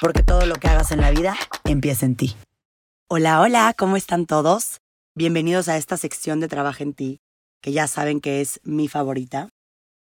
porque 0.00 0.22
todo 0.22 0.46
lo 0.46 0.54
que 0.56 0.68
hagas 0.68 0.92
en 0.92 1.00
la 1.00 1.10
vida 1.10 1.36
empieza 1.64 2.06
en 2.06 2.16
ti. 2.16 2.36
Hola, 3.08 3.40
hola, 3.40 3.74
¿cómo 3.76 3.96
están 3.96 4.26
todos? 4.26 4.80
Bienvenidos 5.14 5.68
a 5.68 5.76
esta 5.76 5.96
sección 5.96 6.40
de 6.40 6.48
Trabaja 6.48 6.84
en 6.84 6.94
ti, 6.94 7.20
que 7.60 7.72
ya 7.72 7.88
saben 7.88 8.20
que 8.20 8.40
es 8.40 8.60
mi 8.62 8.88
favorita. 8.88 9.48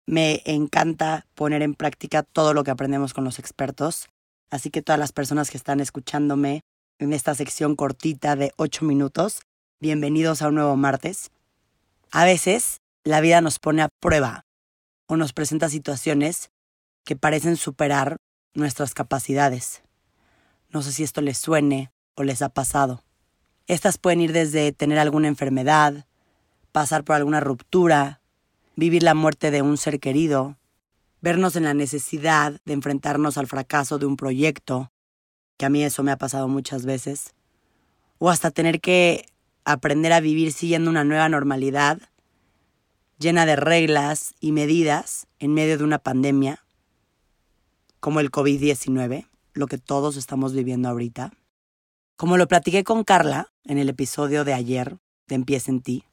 Me 0.07 0.43
encanta 0.45 1.27
poner 1.35 1.63
en 1.63 1.75
práctica 1.75 2.23
todo 2.23 2.55
lo 2.55 2.65
que 2.65 2.71
aprendemos 2.71 3.15
con 3.15 3.25
los 3.25 3.39
expertos, 3.39 4.09
así 4.51 4.71
que 4.71 4.83
todas 4.83 4.99
las 4.99 5.13
personas 5.13 5.51
que 5.51 5.57
están 5.57 5.81
escuchándome 5.81 6.63
en 6.99 7.13
esta 7.13 7.35
sección 7.35 7.77
cortita 7.77 8.37
de 8.37 8.53
8 8.57 8.85
minutos, 8.85 9.43
bienvenidos 9.81 10.43
a 10.43 10.49
un 10.49 10.57
nuevo 10.57 10.77
martes. 10.77 11.31
A 12.11 12.25
veces 12.25 12.79
la 13.05 13.21
vida 13.21 13.41
nos 13.41 13.59
pone 13.59 13.83
a 13.83 13.89
prueba 14.01 14.43
o 15.07 15.17
nos 15.17 15.33
presenta 15.33 15.69
situaciones 15.69 16.51
que 17.05 17.17
parecen 17.17 17.57
superar 17.57 18.17
nuestras 18.55 18.95
capacidades. 18.95 19.83
No 20.71 20.83
sé 20.83 20.93
si 20.93 21.03
esto 21.03 21.21
les 21.21 21.39
suene 21.39 21.93
o 22.15 22.23
les 22.23 22.43
ha 22.43 22.49
pasado. 22.49 23.03
Estas 23.67 23.99
pueden 23.99 24.21
ir 24.21 24.33
desde 24.33 24.73
tener 24.73 24.99
alguna 24.99 25.29
enfermedad, 25.29 26.07
pasar 26.73 27.05
por 27.05 27.17
alguna 27.17 27.41
ruptura, 27.41 28.21
vivir 28.77 29.03
la 29.03 29.15
muerte 29.15 29.51
de 29.51 29.63
un 29.63 29.77
ser 29.77 30.01
querido, 30.01 30.59
vernos 31.21 31.57
en 31.57 31.65
la 31.65 31.75
necesidad 31.75 32.61
de 32.65 32.73
enfrentarnos 32.73 33.39
al 33.39 33.47
fracaso 33.47 33.99
de 33.99 34.07
un 34.07 34.17
proyecto, 34.17 34.93
que 35.57 35.67
a 35.67 35.71
mí 35.71 35.83
eso 35.83 36.03
me 36.03 36.13
ha 36.13 36.19
pasado 36.19 36.49
muchas 36.49 36.85
veces, 36.85 37.35
o 38.19 38.31
hasta 38.31 38.51
tener 38.51 38.81
que 38.81 39.27
aprender 39.65 40.13
a 40.13 40.21
vivir 40.21 40.53
siguiendo 40.53 40.91
una 40.91 41.05
nueva 41.05 41.29
normalidad 41.29 42.01
llena 43.19 43.47
de 43.47 43.57
reglas 43.57 44.35
y 44.41 44.53
medidas 44.53 45.27
en 45.39 45.55
medio 45.55 45.79
de 45.79 45.85
una 45.85 45.99
pandemia 45.99 46.64
como 48.05 48.21
el 48.21 48.31
COVID-19, 48.31 49.31
lo 49.55 49.67
que 49.67 49.79
todos 49.79 50.19
estamos 50.19 50.53
viviendo 50.53 50.91
ahorita. 50.91 51.33
Como 52.17 52.37
lo 52.37 52.47
platiqué 52.47 52.85
con 52.85 53.03
Carla 53.03 53.51
en 53.65 53.79
el 53.79 53.89
episodio 53.89 54.45
de 54.45 54.53
ayer 54.53 54.99
de 55.27 55.37
Empieza 55.37 55.71
en 55.71 55.81
ti, 55.81 56.05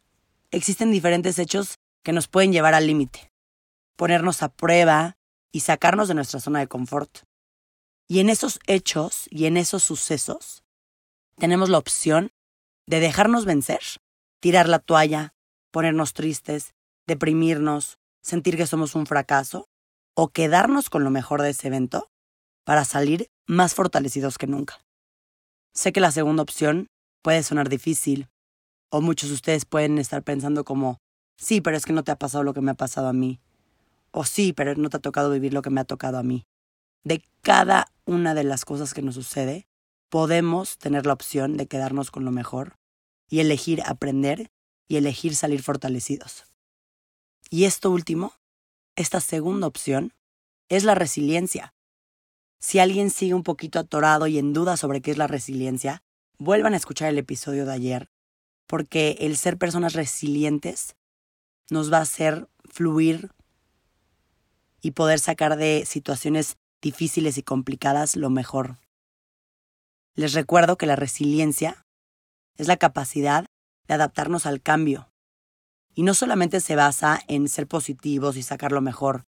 existen 0.52 0.94
diferentes 0.94 1.38
hechos 1.38 1.80
que 2.02 2.14
nos 2.14 2.30
pueden 2.30 2.53
llevar 2.53 2.75
al 2.75 2.88
límite, 2.88 3.30
ponernos 3.97 4.42
a 4.42 4.47
prueba 4.47 5.17
y 5.52 5.59
sacarnos 5.59 6.08
de 6.08 6.14
nuestra 6.14 6.39
zona 6.39 6.59
de 6.59 6.67
confort. 6.67 7.23
Y 8.08 8.22
en 8.22 8.30
esos 8.30 8.62
hechos 8.67 9.28
y 9.30 9.47
en 9.47 9.58
esos 9.58 9.84
sucesos 9.84 10.64
tenemos 11.39 11.67
la 11.67 11.78
opción 11.78 12.31
de 12.88 13.02
dejarnos 13.02 13.44
vencer, 13.44 13.81
tirar 14.39 14.69
la 14.69 14.80
toalla, 14.80 15.34
ponernos 15.72 16.14
tristes, 16.14 16.73
deprimirnos, 17.06 18.00
sentir 18.22 18.56
que 18.56 18.66
somos 18.66 18.95
un 18.95 19.06
fracaso, 19.06 19.67
o 20.16 20.30
quedarnos 20.30 20.90
con 20.90 21.04
lo 21.04 21.09
mejor 21.09 21.42
de 21.42 21.50
ese 21.50 21.67
evento 21.67 22.09
para 22.64 22.86
salir 22.86 23.30
más 23.48 23.73
fortalecidos 23.73 24.38
que 24.38 24.48
nunca. 24.48 24.84
Sé 25.73 25.94
que 25.94 26.02
la 26.02 26.12
segunda 26.12 26.44
opción 26.44 26.88
puede 27.22 27.44
sonar 27.44 27.70
difícil, 27.70 28.28
o 28.90 29.02
muchos 29.02 29.30
de 29.30 29.36
ustedes 29.36 29.66
pueden 29.66 29.98
estar 29.98 30.23
pensando 30.23 30.66
como, 30.66 31.00
sí, 31.38 31.62
pero 31.62 31.78
es 31.78 31.86
que 31.86 31.94
no 31.94 32.03
te 32.03 32.12
ha 32.12 32.18
pasado 32.18 32.44
lo 32.44 32.53
que 32.53 32.62
me 32.62 32.72
ha 32.72 32.75
pasado 32.75 33.08
a 33.08 33.13
mí, 33.13 33.40
o 34.12 34.25
sí, 34.25 34.53
pero 34.53 34.75
no 34.75 34.90
te 34.90 34.97
ha 34.97 35.02
tocado 35.02 35.31
vivir 35.31 35.53
lo 35.53 35.62
que 35.62 35.69
me 35.69 35.81
ha 35.81 35.85
tocado 35.85 36.18
a 36.18 36.24
mí. 36.24 36.44
De 37.03 37.24
cada 37.41 37.88
una 38.06 38.34
de 38.34 38.44
las 38.44 38.66
cosas 38.66 38.94
que 38.94 39.02
nos 39.02 39.16
sucede, 39.16 39.66
podemos 40.09 40.78
tener 40.78 41.06
la 41.06 41.14
opción 41.14 41.56
de 41.56 41.68
quedarnos 41.68 42.12
con 42.12 42.25
lo 42.25 42.31
mejor 42.31 42.75
y 43.30 43.40
elegir 43.40 43.81
aprender 43.85 44.52
y 44.90 44.97
elegir 44.97 45.35
salir 45.35 45.64
fortalecidos. 45.64 46.44
Y 47.50 47.64
esto 47.64 47.90
último 47.90 48.34
esta 48.96 49.19
segunda 49.19 49.68
opción 49.68 50.13
es 50.69 50.84
la 50.84 50.96
resiliencia. 50.96 51.74
Si 52.59 52.79
alguien 52.79 53.09
sigue 53.09 53.34
un 53.34 53.44
poquito 53.44 53.79
atorado 53.79 54.28
y 54.28 54.38
en 54.38 54.53
duda 54.53 54.78
sobre 54.78 55.02
qué 55.02 55.12
es 55.12 55.18
la 55.18 55.28
resiliencia, 55.28 56.03
vuelvan 56.38 56.74
a 56.74 56.78
escuchar 56.78 57.09
el 57.09 57.18
episodio 57.18 57.66
de 57.66 57.74
ayer, 57.74 58.09
porque 58.68 59.18
el 59.19 59.38
ser 59.38 59.57
personas 59.57 59.94
resilientes 59.94 60.96
nos 61.69 61.91
va 61.91 61.97
a 61.97 62.02
hacer 62.02 62.47
fluir 62.66 63.31
y 64.81 64.91
poder 64.91 65.19
sacar 65.19 65.58
de 65.58 65.84
situaciones 65.85 66.58
difíciles 66.81 67.38
y 67.38 67.44
complicadas 67.44 68.16
lo 68.16 68.29
mejor. 68.29 68.79
Les 70.16 70.34
recuerdo 70.34 70.78
que 70.78 70.85
la 70.85 70.96
resiliencia 70.96 71.85
es 72.58 72.68
la 72.68 72.78
capacidad 72.78 73.46
de 73.88 73.94
adaptarnos 73.94 74.46
al 74.46 74.62
cambio, 74.62 75.10
y 75.96 76.03
no 76.03 76.13
solamente 76.13 76.59
se 76.59 76.75
basa 76.75 77.19
en 77.28 77.47
ser 77.47 77.68
positivos 77.68 78.38
y 78.38 78.44
sacar 78.44 78.72
lo 78.72 78.81
mejor, 78.81 79.24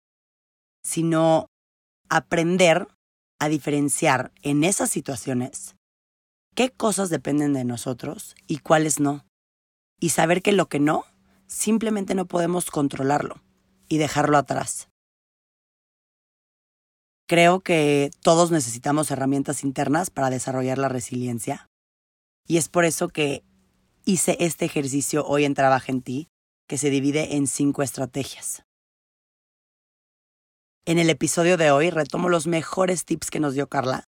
sino 0.84 1.48
aprender 2.10 2.88
a 3.40 3.50
diferenciar 3.50 4.32
en 4.42 4.64
esas 4.64 4.90
situaciones 4.90 5.76
qué 6.56 6.70
cosas 6.70 7.10
dependen 7.10 7.54
de 7.54 7.66
nosotros 7.66 8.36
y 8.48 8.60
cuáles 8.60 9.00
no. 9.00 9.26
Y 10.00 10.10
saber 10.10 10.42
que 10.42 10.52
lo 10.52 10.68
que 10.68 10.80
no, 10.80 11.06
simplemente 11.48 12.16
no 12.16 12.26
podemos 12.26 12.70
controlarlo 12.70 13.42
y 13.88 13.98
dejarlo 13.98 14.38
atrás. 14.38 14.90
Creo 17.28 17.62
que 17.62 18.12
todos 18.22 18.52
necesitamos 18.52 19.10
herramientas 19.10 19.64
internas 19.64 20.10
para 20.10 20.30
desarrollar 20.30 20.78
la 20.78 20.90
resiliencia. 20.90 21.70
Y 22.48 22.58
es 22.58 22.68
por 22.68 22.86
eso 22.86 23.08
que 23.08 23.44
hice 24.06 24.36
este 24.40 24.66
ejercicio 24.66 25.26
hoy 25.26 25.46
en 25.46 25.54
Trabaja 25.54 25.92
en 25.92 26.02
ti, 26.02 26.28
que 26.68 26.78
se 26.78 26.90
divide 26.90 27.36
en 27.36 27.48
cinco 27.48 27.84
estrategias. 27.84 28.64
En 30.86 31.00
el 31.00 31.10
episodio 31.10 31.58
de 31.58 31.72
hoy 31.72 31.90
retomo 31.90 32.30
los 32.30 32.46
mejores 32.48 33.06
tips 33.06 33.32
que 33.32 33.40
nos 33.40 33.54
dio 33.54 33.68
Carla 33.70 34.04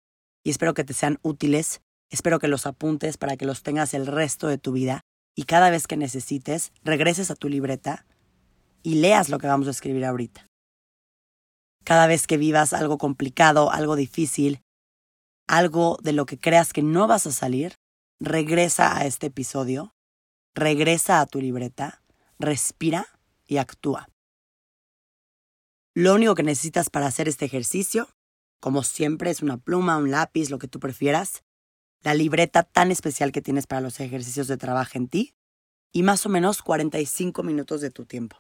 y 0.43 0.51
espero 0.51 0.75
que 0.75 0.85
te 0.85 0.95
sean 0.95 1.19
útiles, 1.23 1.83
espero 2.11 2.39
que 2.39 2.49
los 2.49 2.67
apuntes 2.67 3.19
para 3.19 3.37
que 3.37 3.45
los 3.45 3.63
tengas 3.63 3.95
el 3.95 4.07
resto 4.07 4.49
de 4.49 4.59
tu 4.59 4.73
vida 4.73 5.03
y 5.35 5.45
cada 5.45 5.71
vez 5.71 5.87
que 5.87 5.97
necesites 5.97 6.73
regreses 6.83 7.31
a 7.31 7.35
tu 7.35 7.49
libreta 7.49 8.07
y 8.83 8.97
leas 8.97 9.29
lo 9.29 9.39
que 9.39 9.47
vamos 9.47 9.69
a 9.69 9.71
escribir 9.73 10.05
ahorita. 10.05 10.47
Cada 11.85 12.07
vez 12.07 12.27
que 12.27 12.37
vivas 12.37 12.73
algo 12.73 12.99
complicado, 12.99 13.71
algo 13.71 13.97
difícil, 13.97 14.63
algo 15.49 15.99
de 16.03 16.13
lo 16.13 16.27
que 16.27 16.39
creas 16.39 16.73
que 16.73 16.83
no 16.83 17.07
vas 17.07 17.27
a 17.27 17.33
salir, 17.33 17.75
regresa 18.21 18.97
a 18.97 19.05
este 19.05 19.27
episodio, 19.27 19.93
regresa 20.55 21.21
a 21.21 21.27
tu 21.27 21.41
libreta 21.41 22.02
respira 22.43 23.07
y 23.47 23.57
actúa. 23.57 24.09
Lo 25.95 26.15
único 26.15 26.35
que 26.35 26.43
necesitas 26.43 26.91
para 26.91 27.07
hacer 27.07 27.29
este 27.29 27.45
ejercicio, 27.45 28.09
como 28.61 28.83
siempre, 28.83 29.31
es 29.31 29.43
una 29.43 29.57
pluma, 29.57 29.97
un 29.97 30.11
lápiz, 30.11 30.51
lo 30.51 30.59
que 30.59 30.69
tú 30.69 30.81
prefieras, 30.81 31.43
la 32.03 32.15
libreta 32.15 32.63
tan 32.63 32.91
especial 32.91 33.33
que 33.33 33.43
tienes 33.43 33.67
para 33.67 33.81
los 33.81 34.01
ejercicios 34.01 34.49
de 34.49 34.57
trabajo 34.57 34.93
en 34.95 35.09
ti 35.09 35.35
y 35.93 36.03
más 36.03 36.27
o 36.27 36.29
menos 36.29 36.63
45 36.63 37.43
minutos 37.43 37.81
de 37.81 37.91
tu 37.91 38.05
tiempo. 38.05 38.37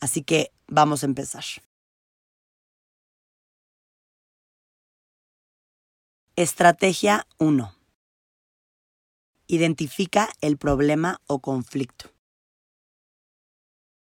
Así 0.00 0.22
que 0.22 0.52
vamos 0.66 1.02
a 1.02 1.06
empezar. 1.06 1.44
Estrategia 6.36 7.26
1. 7.38 7.74
Identifica 9.48 10.30
el 10.40 10.56
problema 10.56 11.20
o 11.26 11.40
conflicto. 11.40 12.10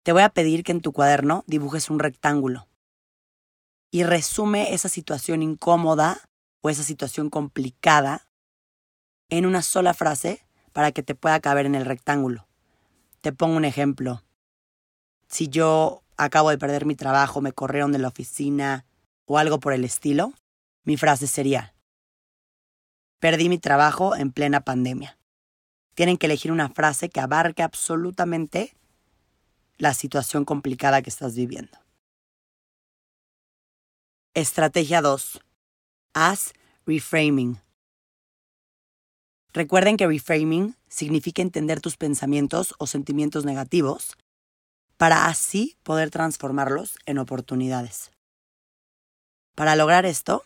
Te 0.03 0.11
voy 0.11 0.21
a 0.21 0.29
pedir 0.29 0.63
que 0.63 0.73
en 0.73 0.81
tu 0.81 0.91
cuaderno 0.91 1.45
dibujes 1.47 1.89
un 1.89 1.99
rectángulo 1.99 2.67
y 3.89 4.03
resume 4.03 4.73
esa 4.73 4.89
situación 4.89 5.41
incómoda 5.41 6.19
o 6.61 6.69
esa 6.69 6.83
situación 6.83 7.29
complicada 7.29 8.27
en 9.29 9.45
una 9.45 9.61
sola 9.61 9.93
frase 9.93 10.45
para 10.73 10.91
que 10.91 11.03
te 11.03 11.15
pueda 11.15 11.39
caber 11.39 11.65
en 11.65 11.75
el 11.75 11.85
rectángulo. 11.85 12.47
Te 13.21 13.31
pongo 13.31 13.55
un 13.55 13.63
ejemplo. 13.63 14.23
Si 15.29 15.47
yo 15.47 16.03
acabo 16.17 16.49
de 16.49 16.57
perder 16.57 16.85
mi 16.85 16.95
trabajo, 16.95 17.39
me 17.39 17.53
corrieron 17.53 17.93
de 17.93 17.99
la 17.99 18.09
oficina 18.09 18.85
o 19.25 19.37
algo 19.37 19.61
por 19.61 19.71
el 19.71 19.85
estilo, 19.85 20.33
mi 20.83 20.97
frase 20.97 21.27
sería, 21.27 21.73
perdí 23.19 23.47
mi 23.47 23.57
trabajo 23.57 24.17
en 24.17 24.33
plena 24.33 24.61
pandemia. 24.61 25.17
Tienen 25.95 26.17
que 26.17 26.25
elegir 26.25 26.51
una 26.51 26.67
frase 26.67 27.07
que 27.07 27.21
abarque 27.21 27.63
absolutamente 27.63 28.75
la 29.77 29.93
situación 29.93 30.45
complicada 30.45 31.01
que 31.01 31.09
estás 31.09 31.35
viviendo. 31.35 31.77
Estrategia 34.33 35.01
2. 35.01 35.41
Haz 36.13 36.53
reframing. 36.85 37.61
Recuerden 39.53 39.97
que 39.97 40.07
reframing 40.07 40.75
significa 40.87 41.41
entender 41.41 41.81
tus 41.81 41.97
pensamientos 41.97 42.73
o 42.79 42.87
sentimientos 42.87 43.45
negativos 43.45 44.17
para 44.97 45.27
así 45.27 45.77
poder 45.83 46.09
transformarlos 46.09 46.97
en 47.05 47.19
oportunidades. 47.19 48.11
Para 49.55 49.75
lograr 49.75 50.05
esto, 50.05 50.43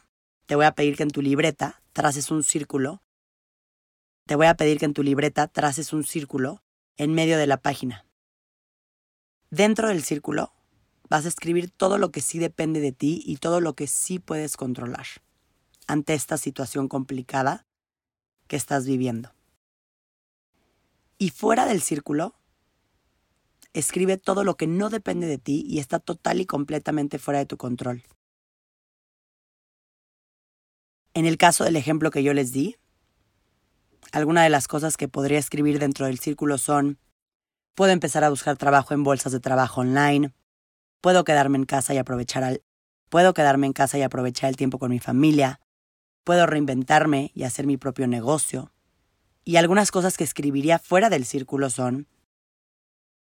te 0.47 0.55
voy 0.55 0.65
a 0.65 0.73
pedir 0.73 0.97
que 0.97 1.03
en 1.03 1.11
tu 1.11 1.21
libreta 1.21 1.81
traces 1.93 2.31
un 2.31 2.43
círculo. 2.43 3.01
Te 4.25 4.35
voy 4.35 4.47
a 4.47 4.55
pedir 4.55 4.79
que 4.79 4.85
en 4.85 4.93
tu 4.93 5.03
libreta 5.03 5.47
traces 5.47 5.93
un 5.93 6.03
círculo 6.03 6.61
en 6.97 7.13
medio 7.13 7.37
de 7.37 7.47
la 7.47 7.57
página. 7.57 8.06
Dentro 9.49 9.87
del 9.87 10.03
círculo 10.03 10.51
vas 11.09 11.25
a 11.25 11.29
escribir 11.29 11.69
todo 11.71 11.97
lo 11.97 12.11
que 12.11 12.19
sí 12.19 12.37
depende 12.37 12.81
de 12.81 12.91
ti 12.91 13.23
y 13.25 13.37
todo 13.37 13.61
lo 13.61 13.75
que 13.75 13.87
sí 13.87 14.19
puedes 14.19 14.57
controlar 14.57 15.05
ante 15.87 16.13
esta 16.13 16.37
situación 16.37 16.89
complicada 16.89 17.65
que 18.47 18.57
estás 18.57 18.85
viviendo. 18.85 19.33
Y 21.17 21.29
fuera 21.29 21.65
del 21.65 21.81
círculo, 21.81 22.35
escribe 23.73 24.17
todo 24.17 24.43
lo 24.43 24.57
que 24.57 24.67
no 24.67 24.89
depende 24.89 25.27
de 25.27 25.37
ti 25.37 25.63
y 25.65 25.79
está 25.79 25.99
total 25.99 26.41
y 26.41 26.45
completamente 26.45 27.17
fuera 27.17 27.39
de 27.39 27.45
tu 27.45 27.57
control. 27.57 28.03
En 31.13 31.25
el 31.25 31.37
caso 31.37 31.63
del 31.63 31.77
ejemplo 31.77 32.11
que 32.11 32.21
yo 32.21 32.33
les 32.33 32.51
di, 32.51 32.75
algunas 34.11 34.43
de 34.43 34.49
las 34.49 34.67
cosas 34.67 34.97
que 34.97 35.07
podría 35.07 35.39
escribir 35.39 35.79
dentro 35.79 36.05
del 36.05 36.19
círculo 36.19 36.57
son, 36.57 36.99
puedo 37.77 37.91
empezar 37.91 38.23
a 38.23 38.31
buscar 38.31 38.57
trabajo 38.57 38.95
en 38.95 39.03
bolsas 39.03 39.31
de 39.31 39.39
trabajo 39.39 39.81
online, 39.81 40.33
puedo 40.99 41.23
quedarme 41.23 41.59
en 41.59 41.65
casa 41.65 41.93
y 41.93 41.99
aprovechar 41.99 42.43
al, 42.43 42.63
puedo 43.07 43.35
quedarme 43.35 43.67
en 43.67 43.73
casa 43.73 43.99
y 43.99 44.01
aprovechar 44.01 44.49
el 44.49 44.55
tiempo 44.57 44.79
con 44.79 44.89
mi 44.89 44.97
familia, 44.97 45.61
puedo 46.23 46.47
reinventarme 46.47 47.29
y 47.35 47.43
hacer 47.43 47.67
mi 47.67 47.77
propio 47.77 48.07
negocio. 48.07 48.73
Y 49.43 49.57
algunas 49.57 49.91
cosas 49.91 50.17
que 50.17 50.23
escribiría 50.23 50.79
fuera 50.79 51.11
del 51.11 51.23
círculo 51.23 51.69
son 51.69 52.07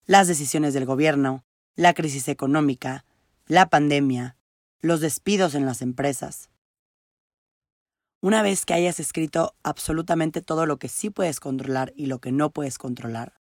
las 0.04 0.28
decisiones 0.28 0.74
del 0.74 0.84
gobierno, 0.84 1.46
la 1.74 1.94
crisis 1.94 2.28
económica, 2.28 3.06
la 3.46 3.70
pandemia, 3.70 4.36
los 4.80 5.00
despidos 5.00 5.54
en 5.54 5.64
las 5.64 5.80
empresas, 5.80 6.50
una 8.20 8.42
vez 8.42 8.66
que 8.66 8.74
hayas 8.74 9.00
escrito 9.00 9.56
absolutamente 9.62 10.42
todo 10.42 10.66
lo 10.66 10.78
que 10.78 10.88
sí 10.88 11.08
puedes 11.08 11.40
controlar 11.40 11.94
y 11.96 12.04
lo 12.04 12.20
que 12.20 12.32
no 12.32 12.50
puedes 12.50 12.76
controlar, 12.76 13.41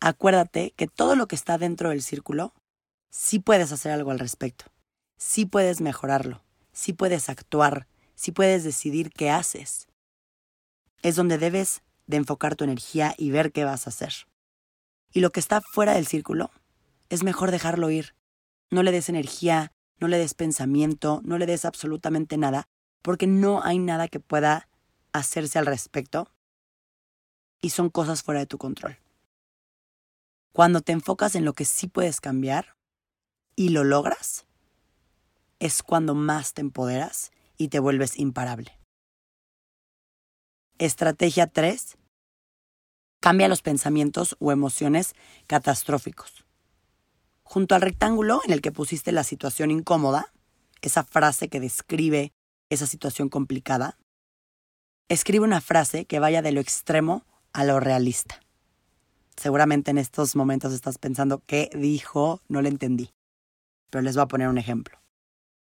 acuérdate 0.00 0.72
que 0.76 0.86
todo 0.86 1.16
lo 1.16 1.28
que 1.28 1.36
está 1.36 1.58
dentro 1.58 1.90
del 1.90 2.02
círculo, 2.02 2.54
sí 3.10 3.38
puedes 3.38 3.72
hacer 3.72 3.92
algo 3.92 4.10
al 4.10 4.18
respecto, 4.18 4.66
sí 5.16 5.46
puedes 5.46 5.80
mejorarlo, 5.80 6.42
sí 6.72 6.92
puedes 6.92 7.28
actuar, 7.28 7.86
sí 8.14 8.32
puedes 8.32 8.64
decidir 8.64 9.10
qué 9.10 9.30
haces. 9.30 9.88
Es 11.02 11.16
donde 11.16 11.38
debes 11.38 11.82
de 12.06 12.16
enfocar 12.16 12.56
tu 12.56 12.64
energía 12.64 13.14
y 13.16 13.30
ver 13.30 13.52
qué 13.52 13.64
vas 13.64 13.86
a 13.86 13.90
hacer. 13.90 14.12
Y 15.12 15.20
lo 15.20 15.30
que 15.30 15.40
está 15.40 15.60
fuera 15.60 15.94
del 15.94 16.06
círculo, 16.06 16.50
es 17.08 17.22
mejor 17.22 17.50
dejarlo 17.50 17.90
ir. 17.90 18.14
No 18.70 18.82
le 18.82 18.92
des 18.92 19.08
energía, 19.08 19.72
no 19.98 20.08
le 20.08 20.18
des 20.18 20.34
pensamiento, 20.34 21.20
no 21.24 21.38
le 21.38 21.46
des 21.46 21.64
absolutamente 21.64 22.36
nada, 22.36 22.68
porque 23.02 23.26
no 23.26 23.62
hay 23.64 23.78
nada 23.78 24.08
que 24.08 24.20
pueda 24.20 24.68
hacerse 25.12 25.58
al 25.58 25.66
respecto 25.66 26.30
y 27.60 27.70
son 27.70 27.90
cosas 27.90 28.22
fuera 28.22 28.40
de 28.40 28.46
tu 28.46 28.58
control. 28.58 28.98
Cuando 30.58 30.80
te 30.80 30.90
enfocas 30.90 31.36
en 31.36 31.44
lo 31.44 31.52
que 31.52 31.64
sí 31.64 31.86
puedes 31.86 32.20
cambiar 32.20 32.74
y 33.54 33.68
lo 33.68 33.84
logras, 33.84 34.44
es 35.60 35.84
cuando 35.84 36.16
más 36.16 36.52
te 36.52 36.62
empoderas 36.62 37.30
y 37.56 37.68
te 37.68 37.78
vuelves 37.78 38.18
imparable. 38.18 38.76
Estrategia 40.78 41.46
3. 41.46 41.96
Cambia 43.20 43.46
los 43.46 43.62
pensamientos 43.62 44.34
o 44.40 44.50
emociones 44.50 45.14
catastróficos. 45.46 46.44
Junto 47.44 47.76
al 47.76 47.82
rectángulo 47.82 48.40
en 48.44 48.52
el 48.52 48.60
que 48.60 48.72
pusiste 48.72 49.12
la 49.12 49.22
situación 49.22 49.70
incómoda, 49.70 50.32
esa 50.82 51.04
frase 51.04 51.48
que 51.48 51.60
describe 51.60 52.32
esa 52.68 52.88
situación 52.88 53.28
complicada, 53.28 53.96
escribe 55.08 55.44
una 55.44 55.60
frase 55.60 56.04
que 56.04 56.18
vaya 56.18 56.42
de 56.42 56.50
lo 56.50 56.60
extremo 56.60 57.24
a 57.52 57.62
lo 57.62 57.78
realista. 57.78 58.40
Seguramente 59.38 59.90
en 59.90 59.98
estos 59.98 60.34
momentos 60.36 60.72
estás 60.72 60.98
pensando, 60.98 61.42
¿qué 61.46 61.70
dijo? 61.74 62.42
No 62.48 62.60
le 62.60 62.68
entendí. 62.68 63.14
Pero 63.90 64.02
les 64.02 64.16
voy 64.16 64.24
a 64.24 64.28
poner 64.28 64.48
un 64.48 64.58
ejemplo. 64.58 65.00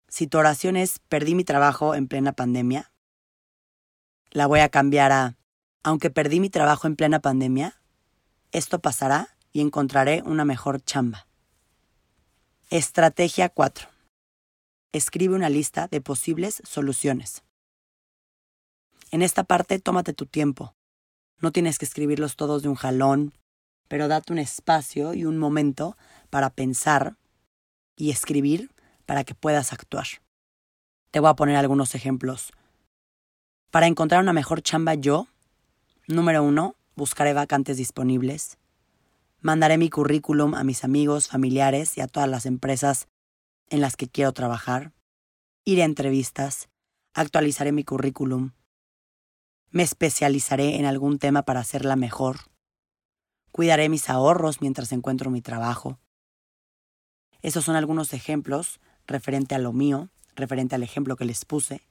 Si 0.08 0.28
tu 0.28 0.38
oración 0.38 0.78
es, 0.78 1.00
perdí 1.10 1.36
mi 1.36 1.44
trabajo 1.44 1.96
en 1.96 2.08
plena 2.08 2.34
pandemia, 2.34 2.92
la 4.30 4.48
voy 4.48 4.60
a 4.60 4.70
cambiar 4.70 5.12
a, 5.12 5.38
aunque 5.84 6.10
perdí 6.10 6.40
mi 6.40 6.50
trabajo 6.50 6.88
en 6.88 6.96
plena 6.96 7.20
pandemia, 7.20 7.82
esto 8.52 8.80
pasará 8.80 9.36
y 9.52 9.62
encontraré 9.62 10.22
una 10.26 10.46
mejor 10.46 10.82
chamba. 10.82 11.28
Estrategia 12.70 13.50
4 13.50 13.96
escribe 14.98 15.36
una 15.36 15.50
lista 15.50 15.88
de 15.88 16.00
posibles 16.00 16.62
soluciones. 16.66 17.44
En 19.12 19.22
esta 19.22 19.44
parte 19.44 19.80
tómate 19.80 20.14
tu 20.14 20.26
tiempo. 20.26 20.74
No 21.42 21.52
tienes 21.52 21.78
que 21.78 21.86
escribirlos 21.86 22.38
todos 22.38 22.64
de 22.64 22.70
un 22.70 22.76
jalón, 22.76 23.34
pero 23.88 24.08
date 24.08 24.34
un 24.34 24.40
espacio 24.40 25.14
y 25.14 25.26
un 25.26 25.38
momento 25.38 25.98
para 26.30 26.50
pensar 26.50 27.18
y 27.96 28.12
escribir 28.12 28.72
para 29.06 29.24
que 29.24 29.36
puedas 29.36 29.74
actuar. 29.74 30.08
Te 31.12 31.20
voy 31.20 31.30
a 31.30 31.36
poner 31.36 31.56
algunos 31.56 31.96
ejemplos. 31.96 32.52
Para 33.72 33.88
encontrar 33.88 34.22
una 34.22 34.34
mejor 34.34 34.62
chamba 34.62 34.96
yo, 34.96 35.28
número 36.08 36.44
uno, 36.44 36.76
buscaré 36.96 37.34
vacantes 37.34 37.78
disponibles. 37.78 38.58
Mandaré 39.42 39.78
mi 39.78 39.90
currículum 39.90 40.56
a 40.56 40.64
mis 40.64 40.84
amigos, 40.84 41.28
familiares 41.28 41.98
y 41.98 42.02
a 42.02 42.08
todas 42.08 42.30
las 42.30 42.46
empresas 42.46 43.08
en 43.70 43.82
las 43.82 43.96
que 43.96 44.08
quiero 44.08 44.32
trabajar, 44.32 44.92
iré 45.64 45.82
a 45.82 45.86
entrevistas, 45.86 46.70
actualizaré 47.14 47.72
mi 47.72 47.84
currículum, 47.84 48.52
me 49.72 49.84
especializaré 49.84 50.78
en 50.78 50.86
algún 50.86 51.20
tema 51.20 51.44
para 51.44 51.60
hacerla 51.60 51.96
mejor, 51.96 52.38
cuidaré 53.56 53.88
mis 53.88 54.10
ahorros 54.10 54.60
mientras 54.60 54.92
encuentro 54.92 55.32
mi 55.32 55.42
trabajo. 55.42 55.98
Esos 57.42 57.64
son 57.64 57.78
algunos 57.78 58.12
ejemplos 58.12 58.82
referente 59.08 59.56
a 59.56 59.60
lo 59.60 59.72
mío, 59.72 60.10
referente 60.36 60.76
al 60.76 60.84
ejemplo 60.84 61.16
que 61.16 61.24
les 61.24 61.46
puse. 61.46 61.82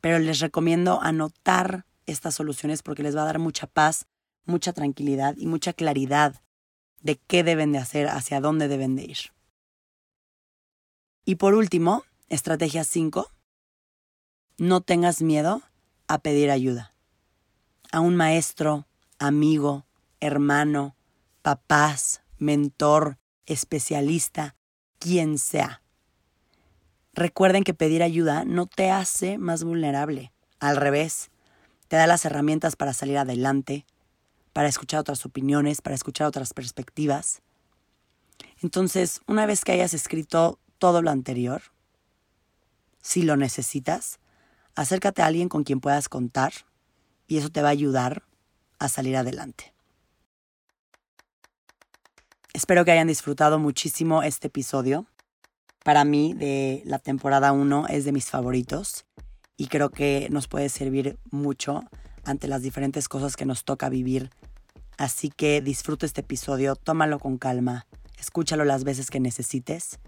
Pero 0.00 0.18
les 0.18 0.40
recomiendo 0.40 0.98
anotar 1.02 1.84
estas 2.06 2.36
soluciones 2.36 2.82
porque 2.82 3.02
les 3.02 3.14
va 3.14 3.20
a 3.20 3.26
dar 3.26 3.38
mucha 3.38 3.66
paz, 3.66 4.06
mucha 4.46 4.72
tranquilidad 4.72 5.34
y 5.36 5.46
mucha 5.46 5.74
claridad 5.74 6.40
de 7.02 7.16
qué 7.16 7.44
deben 7.44 7.72
de 7.72 7.80
hacer, 7.80 8.08
hacia 8.08 8.40
dónde 8.40 8.66
deben 8.66 8.96
de 8.96 9.04
ir. 9.04 9.18
Y 11.26 11.34
por 11.34 11.52
último, 11.52 12.02
estrategia 12.30 12.84
5, 12.84 13.30
no 14.56 14.80
tengas 14.80 15.20
miedo 15.20 15.60
a 16.08 16.20
pedir 16.20 16.50
ayuda. 16.50 16.94
A 17.92 18.00
un 18.00 18.16
maestro, 18.16 18.86
amigo, 19.18 19.83
hermano, 20.24 20.96
papás, 21.42 22.22
mentor, 22.38 23.18
especialista, 23.44 24.56
quien 24.98 25.36
sea. 25.36 25.82
Recuerden 27.12 27.62
que 27.62 27.74
pedir 27.74 28.02
ayuda 28.02 28.44
no 28.46 28.66
te 28.66 28.90
hace 28.90 29.36
más 29.36 29.64
vulnerable. 29.64 30.32
Al 30.60 30.76
revés, 30.76 31.30
te 31.88 31.96
da 31.96 32.06
las 32.06 32.24
herramientas 32.24 32.74
para 32.74 32.94
salir 32.94 33.18
adelante, 33.18 33.84
para 34.54 34.68
escuchar 34.68 35.00
otras 35.00 35.26
opiniones, 35.26 35.82
para 35.82 35.94
escuchar 35.94 36.26
otras 36.26 36.54
perspectivas. 36.54 37.42
Entonces, 38.62 39.20
una 39.26 39.44
vez 39.44 39.62
que 39.62 39.72
hayas 39.72 39.92
escrito 39.92 40.58
todo 40.78 41.02
lo 41.02 41.10
anterior, 41.10 41.60
si 43.02 43.22
lo 43.22 43.36
necesitas, 43.36 44.20
acércate 44.74 45.20
a 45.20 45.26
alguien 45.26 45.50
con 45.50 45.64
quien 45.64 45.80
puedas 45.80 46.08
contar 46.08 46.54
y 47.28 47.36
eso 47.36 47.50
te 47.50 47.60
va 47.60 47.68
a 47.68 47.72
ayudar 47.72 48.22
a 48.78 48.88
salir 48.88 49.18
adelante. 49.18 49.73
Espero 52.54 52.84
que 52.84 52.92
hayan 52.92 53.08
disfrutado 53.08 53.58
muchísimo 53.58 54.22
este 54.22 54.46
episodio. 54.46 55.06
Para 55.82 56.04
mí, 56.04 56.34
de 56.34 56.82
la 56.84 57.00
temporada 57.00 57.50
1 57.50 57.88
es 57.88 58.04
de 58.04 58.12
mis 58.12 58.30
favoritos 58.30 59.06
y 59.56 59.66
creo 59.66 59.90
que 59.90 60.28
nos 60.30 60.46
puede 60.46 60.68
servir 60.68 61.18
mucho 61.32 61.82
ante 62.22 62.46
las 62.46 62.62
diferentes 62.62 63.08
cosas 63.08 63.34
que 63.34 63.44
nos 63.44 63.64
toca 63.64 63.88
vivir. 63.88 64.30
Así 64.98 65.30
que 65.30 65.62
disfruta 65.62 66.06
este 66.06 66.20
episodio, 66.20 66.76
tómalo 66.76 67.18
con 67.18 67.38
calma, 67.38 67.88
escúchalo 68.20 68.64
las 68.64 68.84
veces 68.84 69.10
que 69.10 69.18
necesites 69.18 69.98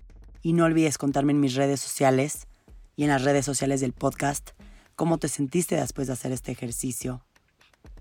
y 0.40 0.52
no 0.52 0.66
olvides 0.66 0.98
contarme 0.98 1.32
en 1.32 1.40
mis 1.40 1.56
redes 1.56 1.80
sociales 1.80 2.46
y 2.94 3.02
en 3.02 3.08
las 3.08 3.24
redes 3.24 3.44
sociales 3.44 3.80
del 3.80 3.92
podcast 3.92 4.50
cómo 4.94 5.18
te 5.18 5.26
sentiste 5.26 5.74
después 5.74 6.06
de 6.06 6.12
hacer 6.12 6.30
este 6.30 6.52
ejercicio, 6.52 7.26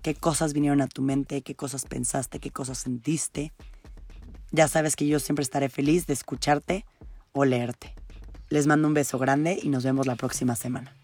qué 0.02 0.14
cosas 0.14 0.52
vinieron 0.52 0.82
a 0.82 0.86
tu 0.86 1.02
mente, 1.02 1.42
qué 1.42 1.56
cosas 1.56 1.84
pensaste, 1.84 2.38
qué 2.38 2.52
cosas 2.52 2.78
sentiste. 2.78 3.52
Ya 4.52 4.68
sabes 4.68 4.96
que 4.96 5.06
yo 5.06 5.18
siempre 5.20 5.42
estaré 5.42 5.68
feliz 5.68 6.06
de 6.06 6.14
escucharte 6.14 6.84
o 7.32 7.44
leerte. 7.44 7.94
Les 8.48 8.66
mando 8.66 8.88
un 8.88 8.94
beso 8.94 9.18
grande 9.18 9.58
y 9.60 9.68
nos 9.68 9.84
vemos 9.84 10.06
la 10.06 10.16
próxima 10.16 10.56
semana. 10.56 10.94